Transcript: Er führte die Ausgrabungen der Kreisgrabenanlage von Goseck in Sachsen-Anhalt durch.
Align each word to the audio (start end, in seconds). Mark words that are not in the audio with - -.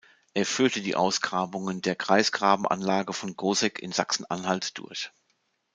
Er 0.33 0.47
führte 0.47 0.81
die 0.81 0.95
Ausgrabungen 0.95 1.83
der 1.83 1.95
Kreisgrabenanlage 1.95 3.13
von 3.13 3.35
Goseck 3.35 3.77
in 3.83 3.91
Sachsen-Anhalt 3.91 4.75
durch. 4.79 5.11